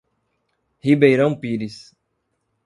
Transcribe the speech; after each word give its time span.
Ribeirão 0.81 1.35
Pires 1.39 1.93